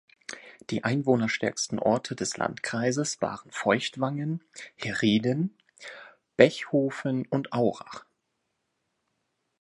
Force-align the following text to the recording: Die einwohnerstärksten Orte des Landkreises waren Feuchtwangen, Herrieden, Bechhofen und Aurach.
Die 0.71 0.83
einwohnerstärksten 0.83 1.77
Orte 1.77 2.15
des 2.15 2.35
Landkreises 2.35 3.21
waren 3.21 3.51
Feuchtwangen, 3.51 4.43
Herrieden, 4.75 5.55
Bechhofen 6.37 7.27
und 7.27 7.53
Aurach. 7.53 8.03